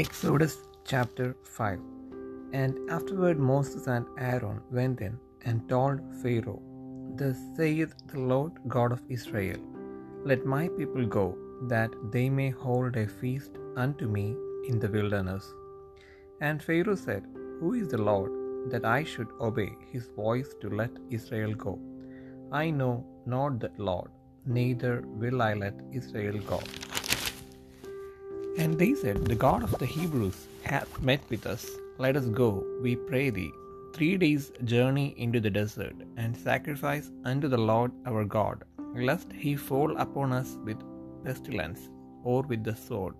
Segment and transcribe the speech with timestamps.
[0.00, 0.54] Exodus
[0.90, 1.78] chapter 5
[2.60, 5.14] And afterward Moses and Aaron went in
[5.46, 6.60] and told Pharaoh,
[7.20, 9.60] Thus saith the Lord God of Israel,
[10.30, 11.26] Let my people go,
[11.72, 14.26] that they may hold a feast unto me
[14.70, 15.46] in the wilderness.
[16.46, 17.24] And Pharaoh said,
[17.60, 18.32] Who is the Lord,
[18.72, 21.74] that I should obey his voice to let Israel go?
[22.64, 22.94] I know
[23.34, 24.12] not that Lord,
[24.58, 26.60] neither will I let Israel go.
[28.62, 31.64] And they said, The God of the Hebrews hath met with us.
[32.04, 33.52] Let us go, we pray thee,
[33.94, 38.64] three days' journey into the desert, and sacrifice unto the Lord our God,
[39.08, 40.80] lest he fall upon us with
[41.24, 41.82] pestilence
[42.24, 43.14] or with the sword.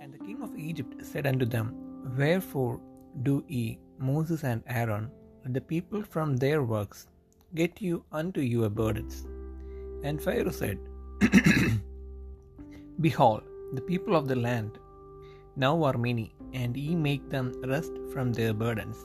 [0.00, 1.68] And the king of Egypt said unto them,
[2.16, 2.80] Wherefore
[3.24, 5.10] do ye, Moses and Aaron,
[5.44, 7.08] the people from their works
[7.56, 9.26] get you unto your burdens?
[10.04, 10.78] And Pharaoh said,
[13.00, 13.42] Behold,
[13.74, 14.72] the people of the land
[15.54, 18.98] now are many, and ye make them rest from their burdens.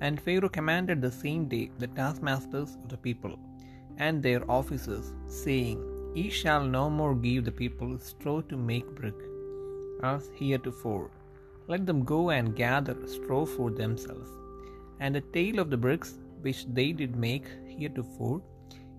[0.00, 3.34] And Pharaoh commanded the same day the taskmasters of the people
[3.98, 5.78] and their officers, saying,
[6.14, 9.20] Ye shall no more give the people straw to make brick,
[10.02, 11.10] as heretofore.
[11.68, 14.30] Let them go and gather straw for themselves.
[15.00, 18.40] And the tale of the bricks which they did make heretofore,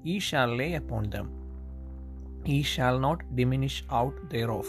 [0.03, 1.46] ye shall lay upon them.
[2.45, 4.67] Ye shall not diminish out thereof,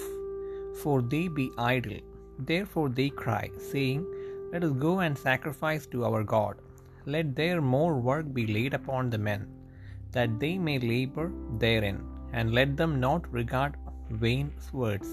[0.83, 2.01] for they be idle.
[2.39, 4.07] Therefore they cry, saying,
[4.53, 6.57] Let us go and sacrifice to our God.
[7.07, 9.43] Let their more work be laid upon the men,
[10.13, 11.99] that they may labor therein,
[12.33, 13.77] and let them not regard
[14.11, 15.09] vain words.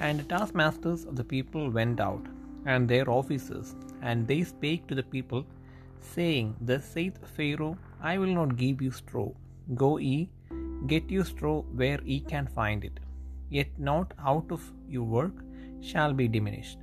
[0.00, 2.24] And the taskmasters of the people went out,
[2.66, 5.44] and their officers, and they spake to the people,
[6.00, 9.30] saying, Thus saith Pharaoh, I will not give you straw.
[9.74, 10.28] Go ye,
[10.86, 13.00] get you straw where ye can find it,
[13.50, 15.44] yet not out of your work
[15.80, 16.78] shall be diminished.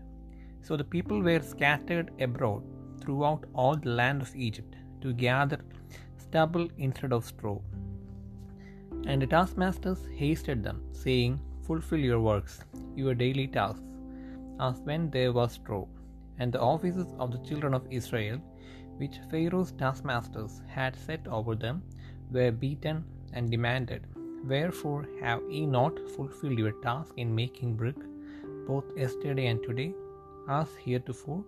[0.62, 2.64] So the people were scattered abroad
[3.02, 5.60] throughout all the land of Egypt to gather
[6.18, 7.60] stubble instead of straw.
[9.06, 12.62] And the taskmasters hasted them, saying, Fulfill your works,
[12.96, 13.84] your daily tasks,
[14.60, 15.86] as when there was straw.
[16.40, 18.40] And the offices of the children of Israel,
[18.98, 21.84] which Pharaoh's taskmasters had set over them,
[22.32, 24.06] were beaten and demanded,
[24.46, 27.96] Wherefore have ye not fulfilled your task in making brick,
[28.68, 29.94] both yesterday and today,
[30.50, 31.44] as heretofore?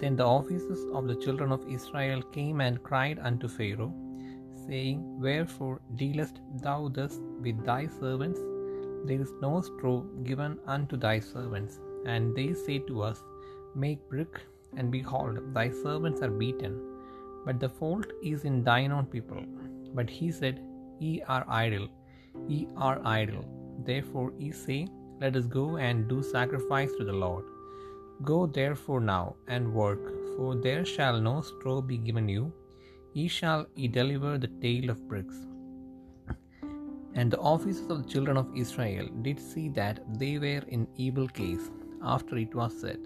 [0.00, 3.92] Then the officers of the children of Israel came and cried unto Pharaoh,
[4.66, 8.40] saying, Wherefore dealest thou thus with thy servants?
[9.06, 11.78] There is no straw given unto thy servants.
[12.06, 13.22] And they say to us,
[13.74, 14.40] Make brick,
[14.76, 16.74] and behold, thy servants are beaten.
[17.44, 19.42] But the fault is in thine own people.
[19.94, 20.60] But he said,
[20.98, 21.88] Ye are idle,
[22.48, 23.44] ye are idle.
[23.84, 24.88] Therefore ye say,
[25.20, 27.44] Let us go and do sacrifice to the Lord.
[28.22, 32.52] Go therefore now and work, for there shall no straw be given you.
[33.12, 35.36] Ye shall ye deliver the tale of bricks.
[37.14, 41.28] And the officers of the children of Israel did see that they were in evil
[41.28, 41.70] case,
[42.02, 42.98] after it was said,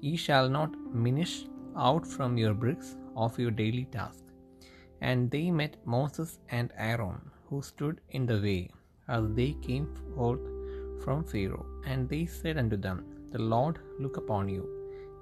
[0.00, 1.44] Ye shall not minish
[1.76, 4.29] out from your bricks of your daily task.
[5.08, 8.70] And they met Moses and Aaron, who stood in the way,
[9.16, 10.44] as they came forth
[11.02, 11.66] from Pharaoh.
[11.90, 12.98] And they said unto them,
[13.34, 14.64] The Lord look upon you,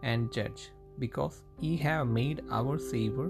[0.02, 0.62] and judge,
[1.04, 3.28] because ye have made our Saviour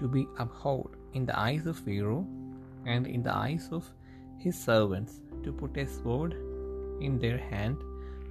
[0.00, 2.26] to be abhorred in the eyes of Pharaoh,
[2.92, 3.84] and in the eyes of
[4.44, 5.14] his servants,
[5.44, 6.34] to put a sword
[7.06, 7.78] in their hand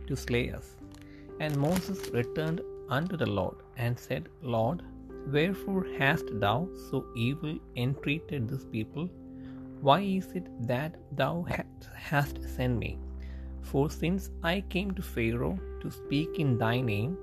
[0.07, 0.67] to slay us.
[1.43, 2.61] And Moses returned
[2.97, 4.79] unto the Lord, and said, Lord,
[5.28, 9.09] wherefore hast thou so evil entreated this people?
[9.81, 11.46] Why is it that thou
[11.94, 12.97] hast sent me?
[13.62, 17.18] For since I came to Pharaoh to speak in thy name,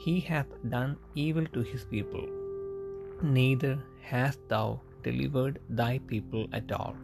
[0.00, 2.26] he hath done evil to his people,
[3.22, 6.96] neither hast thou delivered thy people at all.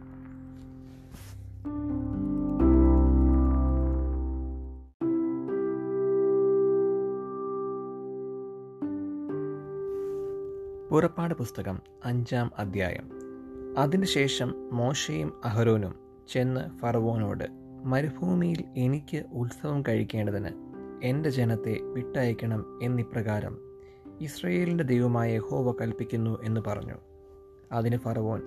[10.91, 13.09] പുറപ്പാട് പുസ്തകം അഞ്ചാം അധ്യായം.
[13.77, 15.95] അതിനുശേഷം മോശയും അഹരോനും
[16.29, 17.43] ചെന്ന് ഫറവോനോട്
[17.83, 20.49] മരുഭൂമിയിൽ എനിക്ക് ഉത്സവം കഴിക്കേണ്ടതിന്
[21.03, 23.57] എന്റെ ജനത്തെ വിട്ടയക്കണം എന്നിപ്രകാരം
[24.21, 26.93] ഇസ്രയേലിന്റെ ദൈവമായ ഹോവ കൽപ്പിക്കുന്നു എന്ന് പറഞ്ഞു.
[27.71, 28.41] അതിന് ഫറവോൻ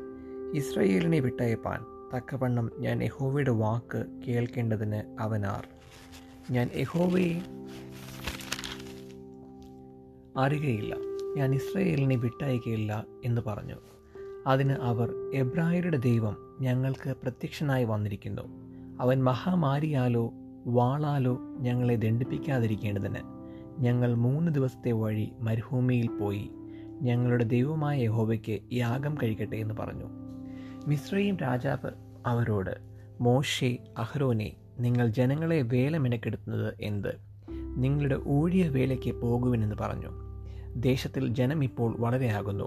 [0.54, 1.80] ഇസ്രയേലിനെ വിട്ടയപ്പാൻ
[2.16, 5.68] തക്കവണ്ണം ഞാൻ യഹോവയുടെ വാക്ക് കേൾക്കേണ്ടതിന് അവനാർ.
[6.50, 7.42] ഞാൻ യഹോവയെ
[10.36, 11.13] അറിയുകയില്ല.
[11.36, 13.74] ഞാൻ ഇസ്രയേലിനെ വിട്ടയക്കുകയില്ല എന്ന് പറഞ്ഞു.
[14.46, 18.42] അതിന് അവർ എബ്രായരുടെ ദൈവം ഞങ്ങൾക്ക് പ്രത്യക്ഷനായി വന്നിരിക്കുന്നു.
[19.00, 20.32] അവൻ മഹാമാരിയാലോ
[20.66, 23.18] വാളാലോ ഞങ്ങളെ ദണ്ഡിപ്പിക്കാതിരിക്കേണ്ടതിന്.
[23.78, 26.50] ഞങ്ങൾ മൂന്ന് ദിവസത്തെ വഴി മരുഭൂമിയിൽ പോയി.
[27.02, 30.04] ഞങ്ങളുടെ ദൈവമായ യഹോവയ്ക്ക് യാഗം കഴിക്കട്ടെ എന്ന് പറഞ്ഞു.
[30.86, 31.90] മിശ്രയും രാജാവ്
[32.26, 32.78] അവരോട്
[33.20, 35.96] മോശെ അഹ്റോനെ നിങ്ങൾ ജനങ്ങളെ വേല
[36.80, 37.16] എന്ത്?
[37.76, 40.23] നിങ്ങളുടെ ഊഴിയ വേലയ്ക്ക് പോകുവിനെന്ന് പറഞ്ഞു.
[40.76, 42.64] ദേശത്തിൽ ജനം ഇപ്പോൾ വളരെയാകുന്നു.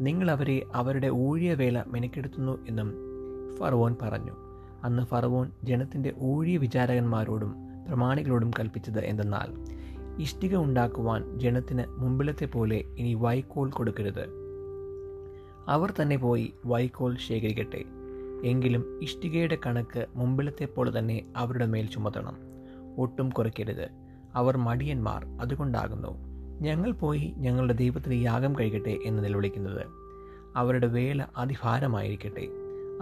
[0.00, 2.94] നിങ്ങൾ അവരെ അവരുടെ ഊഴിയ വേല മെനക്കെടുത്തുന്നു എന്നും
[3.56, 4.32] ഫറവോൻ പറഞ്ഞു.
[4.84, 7.54] അന്ന് ഫറവോൻ ജനത്തിന്റെ ഊഴിയ വിചാരകന്മാരോടും
[7.88, 9.78] പ്രമാണികളോടും കൽപ്പിച്ചത് എന്തെന്നാൽ
[10.22, 14.28] ഇഷ്ടിക ഉണ്ടാക്കുവാൻ ജനത്തിന് മുമ്പിലത്തെ പോലെ ഇനി വൈക്കോൽ കൊടുക്കരുത്.
[15.68, 17.84] അവർ തന്നെ പോയി വൈക്കോൽ ശേഖരിക്കട്ടെ.
[18.44, 22.36] എങ്കിലും ഇഷ്ടികയുടെ കണക്ക് മുമ്പിലത്തെ പോലെ തന്നെ അവരുടെ മേൽ ചുമത്തണം.
[22.98, 23.88] ഒട്ടും കുറയ്ക്കരുത്.
[24.34, 26.27] അവർ മടിയന്മാർ അതുകൊണ്ടാകുന്നു.
[26.60, 29.86] ഞങ്ങൾ പോയി ഞങ്ങളുടെ ദൈവത്തിന് യാഗം കഴിക്കട്ടെ എന്ന് നിലവിളിക്കുന്നത്
[30.56, 32.48] അവരുടെ വേല അതിഭാരമായിരിക്കട്ടെ.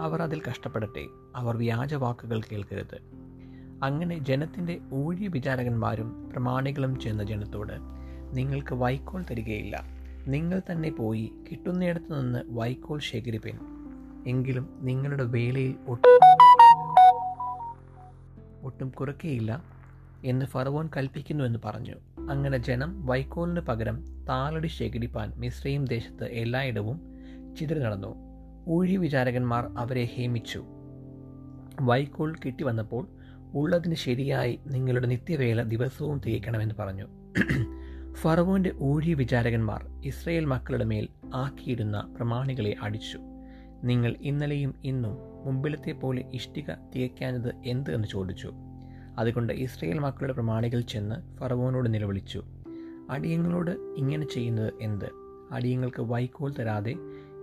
[0.01, 1.05] അവർ അതിൽ കഷ്ടപ്പെടട്ടെ.
[1.35, 3.01] അവർ വ്യാജവാക്കുകൾ കേൾക്കരുത്.
[3.83, 7.73] അങ്ങനെ ജനത്തിന്റെ ഊഴിയ വിചാരകന്മാരും പ്രമാണികളും ചെന്ന ജനത്തോട്
[8.33, 9.83] നിങ്ങൾക്ക് വൈക്കോൽ തരികയില്ല.
[10.27, 13.57] നിങ്ങൾ തന്നെ പോയി കിട്ടുന്നിടത്തു നിന്ന് വൈക്കോൽ ശേഖരിപ്പിൻ.
[14.27, 16.19] എങ്കിലും നിങ്ങളുടെ വേലയിൽ ഒട്ടും
[18.65, 19.63] ഒട്ടും കുറയ്ക്കയില്ല
[20.25, 21.95] എന്ന് ഫറവോൻ കൽപ്പിക്കുന്നു എന്ന് പറഞ്ഞു.
[22.29, 27.01] അങ്ങനെ ജനം വൈക്കോലിന് പകരം താളടി ശേഖരിപ്പാൻ മിശ്രയും ദേശത്ത് എല്ലായിടവും
[27.59, 28.15] ചിതറി നടന്നു.
[28.67, 30.65] ഊഴി വിചാരകന്മാർ അവരെ ഹേമിച്ചു.
[31.81, 33.07] വൈക്കോൽ കിട്ടി വന്നപ്പോൾ
[33.53, 37.07] ഉള്ളതിന് ശരിയായി നിങ്ങളുടെ നിത്യവേല ദിവസവും തികയ്ക്കണമെന്ന് പറഞ്ഞു.
[38.13, 43.19] ഫറവോന്റെ ഊഴി വിചാരകന്മാർ ഇസ്രയേൽ മക്കളുടെ മേൽ ആക്കിയിരുന്ന പ്രമാണികളെ അടിച്ചു.
[43.83, 48.53] നിങ്ങൾ ഇന്നലെയും ഇന്നും മുമ്പിലത്തെ പോലെ ഇഷ്ടിക തികയ്ക്കാനത് എന്ത് എന്ന് ചോദിച്ചു.
[49.17, 52.43] അതുകൊണ്ട് ഇസ്രയേൽ മക്കളുടെ പ്രമാണികൾ ചെന്ന് ഫറവോനോട് നിലവിളിച്ചു
[53.09, 55.09] അടിയങ്ങളോട് ഇങ്ങനെ ചെയ്യുന്നത് എന്ത്?
[55.51, 56.95] അടിയങ്ങൾക്ക് വൈക്കോൽ തരാതെ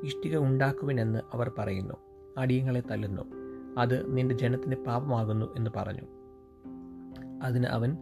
[0.05, 1.95] ഇഷ്ടിക ഉണ്ടാക്കുവിനെന്ന് അവർ പറയുന്നു.
[2.39, 3.23] അടിയങ്ങളെ തല്ലുന്നു.
[3.79, 6.03] അത് നിന്റെ ജനത്തിന് പാപമാകുന്നു എന്ന് പറഞ്ഞു.
[7.43, 7.97] അതിന് അവൻ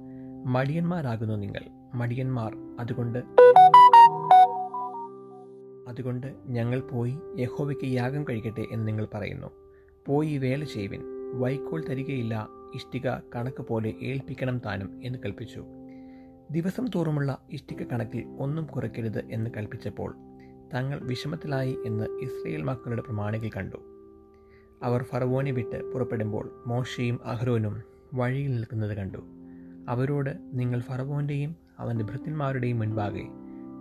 [0.47, 1.61] മടിയന്മാരാകുന്നു നിങ്ങൾ.
[1.95, 3.19] മടിയന്മാർ അതുകൊണ്ട്
[5.89, 9.47] അതുകൊണ്ട് ഞങ്ങൾ പോയി യഹോവയ്ക്ക് യാഗം കഴിക്കട്ടെ എന്ന് നിങ്ങൾ പറയുന്നു.
[10.07, 11.03] പോയി വേല ചെയ്യുവിൻ.
[11.39, 15.65] വൈക്കോൽ തരികയില്ല ഇഷ്ടിക കണക്ക് പോലെ ഏൽപ്പിക്കണം താനും എന്ന് കൽപ്പിച്ചു.
[16.51, 20.15] ദിവസം തോറുമുള്ള ഇഷ്ടിക കണക്കിൽ ഒന്നും കുറയ്ക്കരുത് എന്ന് കൽപ്പിച്ചപ്പോൾ
[20.75, 23.77] തങ്ങൾ വിഷമത്തിലായി എന്ന് ഇസ്രയേൽ മക്കളുടെ പ്രമാണികൾ കണ്ടു.
[24.83, 27.83] അവർ ഫറവോനെ വിട്ട് പുറപ്പെടുമ്പോൾ മോശയും അഹ്റോനും
[28.15, 29.19] വഴിയിൽ നിൽക്കുന്നത് കണ്ടു.
[29.89, 33.25] അവരോട് നിങ്ങൾ ഫറവോന്റെയും അവന്റെ ഭൃത്യന്മാരുടെയും മുൻപാകെ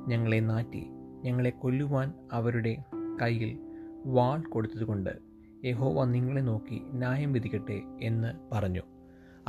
[0.08, 0.86] ഞങ്ങളെ നാറ്റി
[1.24, 2.84] ഞങ്ങളെ കൊല്ലുവാൻ അവരുടെ
[3.22, 3.60] കയ്യിൽ
[4.06, 5.31] വാൾ കൊടുത്തതുകൊണ്ട്
[5.66, 8.82] യഹോവ നിങ്ങളെ നോക്കി ന്യായം വിധിക്കട്ടെ എന്ന് പറഞ്ഞു.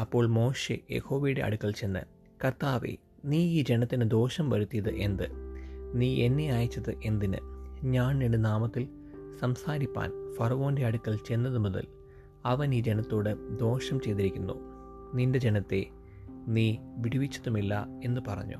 [0.00, 2.00] അപ്പോൾ മോശെ യഹോവയുടെ അടുക്കൽ ചെന്ന്
[2.44, 5.28] കർത്താവെ നീ ഈ ജനത്തിന് ദോഷം വരുത്തിയത് എന്ത്?
[5.94, 7.36] നീ എന്നെ അയച്ചത് എന്തിന്?
[7.84, 8.88] ഞാൻ എന്റെ നാമത്തിൽ
[9.40, 11.86] സംസാരിപ്പാൻ ഫറവോന്റെ അടുക്കൽ ചെന്നത് മുതൽ
[12.44, 14.54] അവൻ ഈ ജനത്തോട് ദോഷം ചെയ്തിരിക്കുന്നു.
[15.14, 15.86] നിന്റെ ജനത്തെ
[16.48, 18.56] നീ വിടുവിച്ചതുമില്ല എന്ന് പറഞ്ഞു.